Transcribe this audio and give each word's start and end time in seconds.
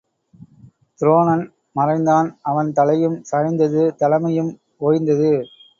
துரோணன் 0.99 1.43
மறைந்தான் 1.75 2.29
அவன் 2.43 2.71
தலையும் 2.71 3.17
சாய்ந்தது 3.31 3.83
தலைமையும் 3.99 4.51
ஒய்ந்தது. 4.81 5.31